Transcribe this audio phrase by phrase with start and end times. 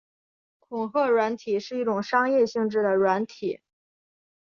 [0.57, 3.61] 恐吓软体是一种商业性质的软体。